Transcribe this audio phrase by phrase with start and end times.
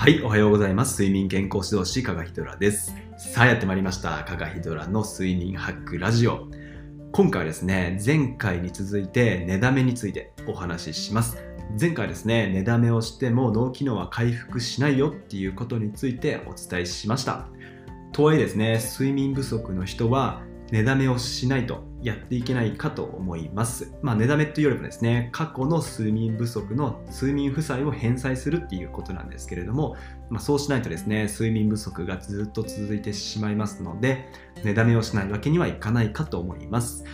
[0.00, 1.02] はい、おはようございます。
[1.02, 2.94] 睡眠健康指導士、加賀ヒドラです。
[3.18, 4.24] さあ、やってまいりました。
[4.24, 6.48] 加賀ヒドラの睡眠ハックラジオ。
[7.12, 11.36] 今回はですね、前回に続いて寝だめについてお話しします。
[11.78, 17.48] 前回ですね、寝だめをしても脳機能は回復しないよっていうことについてお伝えしました。
[18.12, 20.40] とはいえですね、睡眠不足の人は
[20.70, 23.92] 寝だめをしないとやっていけないかと思います。
[24.02, 29.96] まあ、寝だめというよりもですね、過去の睡眠不足の睡眠負債を返済するっていうことなんですけれども、
[30.30, 34.30] まあ、そうしないとですね、睡眠不足がずっと続いてしまいますので、
[34.64, 37.04] 寝だめをしないわけにはいかないかと思います。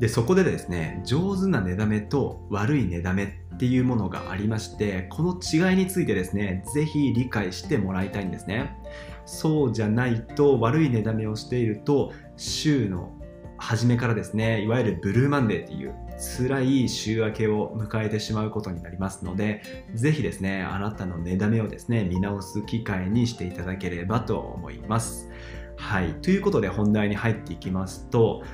[0.00, 8.76] で、そこでですね、上手な寝だめと悪い寝だめっていうものがありまして、この違いについてですね、ぜひ理解してもらいたいんですね。
[9.28, 13.12] そうじゃないと悪い値だめをしていると週の
[13.58, 19.62] 初めからですね、いわゆるブルーマンデーっていう辛い週明けを迎えてしまうことになりますので、
[19.94, 25.28] ぜひですね、あなたの値だめをですね、見直す機会にしていただければと思います。
[25.76, 26.14] はい。
[26.22, 28.44] ということで本題に入っていきますと、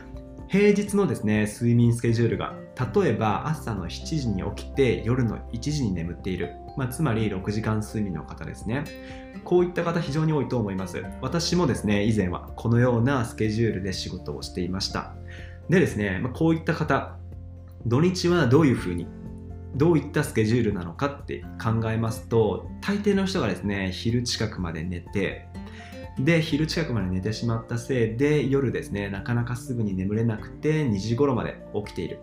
[0.54, 2.54] 平日のですね、睡眠スケジュールが、
[2.94, 6.54] 例えば朝の7時に起きて夜の1時に眠っている。
[6.76, 8.84] まあ、つまり6時間睡眠の方ですね。
[9.42, 11.02] こういった方非常に多いと思います。
[11.20, 15.16] 私もですね、以前はこのようなスケジュールで仕事をしていました。
[15.68, 17.16] でですね、まあ、こういった方、
[17.84, 19.08] 土日はどういうふうに、
[19.74, 25.48] どういったスケジュールなのかって考えますと、大抵の人がですね、昼近くまで寝て、
[26.18, 32.20] で、昼近くまで寝てしまったせいで、夜ですね、なかなかすぐに眠れなくて、2時頃まで起きている。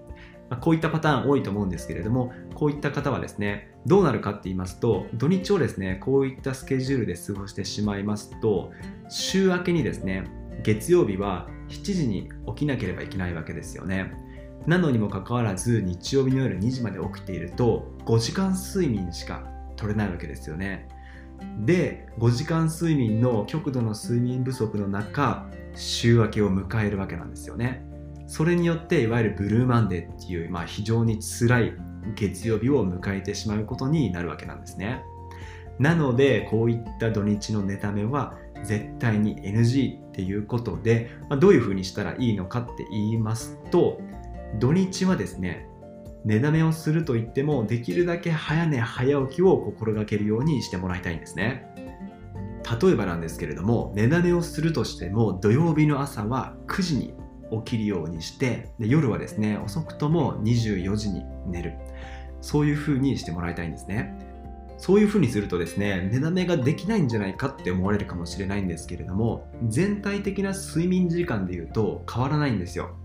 [0.49, 8.71] まあ、こういったパターン多いと思うんですけれども、こういった方はですね、どうなるかって言いますと、土日をですね、こういったスケジュールで過ごしてしまいますと、
[9.09, 10.23] 週明けにですね、
[10.63, 14.13] 月曜日は7時に起きなければいけないわけですよね。
[14.67, 20.87] なのにもかかわらず、日曜日の夜2時まで起きていると、5時間睡眠しか取れないわけですよね。
[21.65, 27.85] で、5時間睡眠の極度の睡眠不足の中、週明けを迎えるわけなんですよね。
[28.31, 31.73] それによっていわゆるブルーマンデーっていう、まあ、非常に辛い
[32.15, 35.03] 月曜日を迎えてしまうことになるわけなんですね
[35.79, 43.99] なのでこういった土日の寝ためは絶対に NG っていうことで、まあ、どういうふうにしたらいいのかって言いますと
[44.59, 45.67] 土日はですね
[46.23, 51.67] 寝だめをすると言ってもできるだけ早寝早起きを心がけるようにしてもらいたいんですね。
[52.81, 57.13] 例えばなんですけれども寝だめをするとしても土曜日の朝は9時に
[57.65, 61.73] 起きるようにしてで夜はですね遅くとも24時に寝る。
[62.41, 64.17] そういう風にしてもらいたいんですね。
[64.77, 72.95] そういう風にするとですね寝だめができないんじゃないかって思われるかもしれないんですけれども全体的な睡眠時間でいうと変わらないんですよ。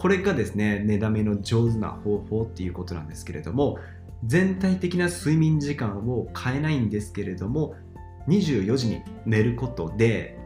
[0.00, 3.78] これがですね寝だめの上手な方法っていうことなんですけれども
[4.24, 7.74] 全体的な睡眠時間を変えないんですけれども
[8.26, 10.38] 24時に寝ることで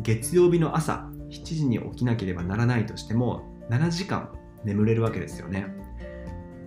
[0.00, 4.30] 月曜日の朝7時に起きなければならないとしても7時間
[4.64, 5.66] 眠れるわけですよね。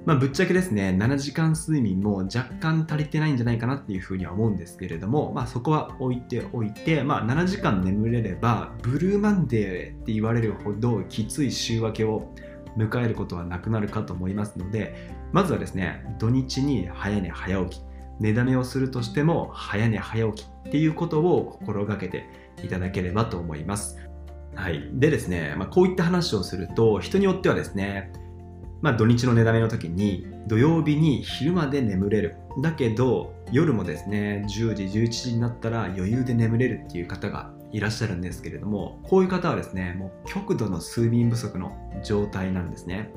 [0.06, 12.32] まあ、ぶっちゃけですね、7時間睡眠も若干足りてないんじゃないかなっていうふうには思うんですけれども、まあ、そこは置いておいて、まあ、7時間眠れれば、ブルーマンデーって言われるほどきつい週明けを
[12.78, 14.96] 迎えることはなくなるかと思いますので、
[15.32, 17.84] まずはですね、土日に早寝早起き、
[18.20, 22.30] 寝だめをするとしても早寝早起きっていうことを心がけて
[22.64, 23.98] いただければと思います。
[24.54, 24.88] はい。
[24.94, 28.12] でですね、まあ、こういった話をすると、人によってはですね、
[28.86, 32.36] まあ、土日の寝だめの時に、土曜日に昼まで眠れる。
[32.62, 43.12] だけど、夜もですね、10時、11時になったら余裕で眠れるっていう方がいらっしゃるんですけれども、こういう方はですね、もう極度の睡眠不足の状態なんですね。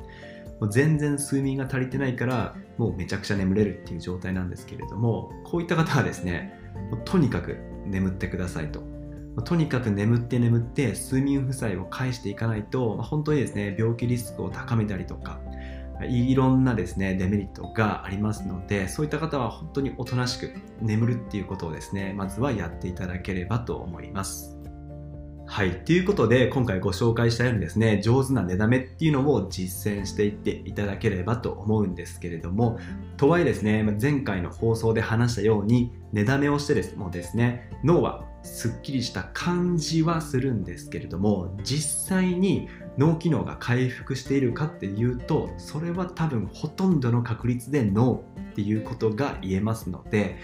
[0.58, 6.58] もう全然睡眠が足りてないから、もうめちゃくちゃ眠れるっていう状態なんですけれども、こういった方はですね、
[6.90, 8.80] もうとにかく眠ってくださいと。
[9.42, 15.40] とにかく眠って眠って睡眠負債を返していかないと、ま本当にですね、病気リスクを高めたりとか、
[16.06, 24.58] いろんなですね、デメリットがありますので、そういった方は本当におとなしく眠るっていうことをですね、まずはやっていただければと思います。
[25.50, 25.82] はい。
[25.84, 32.78] ということで、今回ご紹介したようにですね、上手な寝だめっていうのを実践していっていただければと思うんですけれども、
[33.16, 42.68] とはいえですね、前回の放送で話したように、寝だめをしてですもですね、脳はすっきりした感じはするんですけれども、実際に
[42.98, 50.36] 脳機能が回復しているかっていうと、それは多分ほとんどの確率でノーっていうことが言えますので、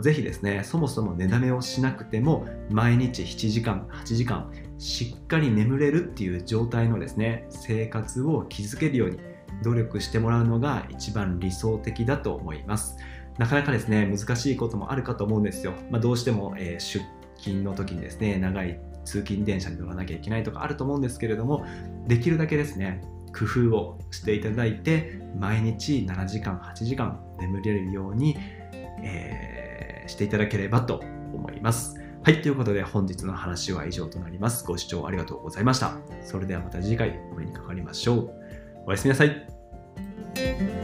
[0.00, 9.18] ぜひですね、そもそも寝だめをしなくても、毎日7時間、8時間、しっかり眠れるっていう状態のですね、生活を築けるように
[9.62, 12.96] 努力してもらうのが一番理想的だと思います。
[13.40, 17.02] なかなかですね難しいこともあるかと思うんですよ、まあ、どうしても、えー、出
[17.38, 21.66] 勤の時にですね長い通勤電車に乗らなきゃいけないとかあると思うんですけれども
[22.06, 23.02] できるだけですね
[23.38, 28.36] 工夫をしていただいて毎日7時間8時間眠れるように、
[29.02, 31.02] えー、していただければと
[31.32, 34.66] 思いますはい、ということで本日の話は以上となります。
[34.66, 35.94] ご視聴ありがとうございました。
[36.22, 38.30] それではまた次回お目にかかりましょう。
[38.86, 40.79] おやすみなさい。